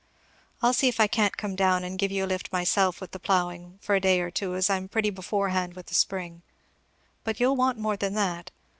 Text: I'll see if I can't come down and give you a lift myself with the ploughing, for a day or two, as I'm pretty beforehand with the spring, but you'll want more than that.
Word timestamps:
I'll 0.63 0.73
see 0.73 0.87
if 0.87 0.99
I 0.99 1.05
can't 1.05 1.37
come 1.37 1.55
down 1.55 1.83
and 1.83 1.95
give 1.95 2.11
you 2.11 2.25
a 2.25 2.25
lift 2.25 2.51
myself 2.51 2.99
with 2.99 3.11
the 3.11 3.19
ploughing, 3.19 3.77
for 3.83 3.93
a 3.93 3.99
day 4.01 4.19
or 4.19 4.31
two, 4.31 4.55
as 4.55 4.67
I'm 4.67 4.87
pretty 4.89 5.11
beforehand 5.11 5.75
with 5.75 5.85
the 5.85 5.93
spring, 5.93 6.41
but 7.23 7.39
you'll 7.39 7.55
want 7.55 7.77
more 7.77 7.97
than 7.97 8.15
that. 8.15 8.49